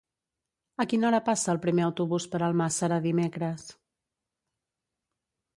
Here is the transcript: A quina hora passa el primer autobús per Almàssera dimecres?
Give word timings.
A 0.83 0.85
quina 0.93 1.05
hora 1.09 1.19
passa 1.27 1.51
el 1.53 1.59
primer 1.67 1.85
autobús 1.89 2.27
per 2.33 2.41
Almàssera 2.45 2.99
dimecres? 3.07 3.71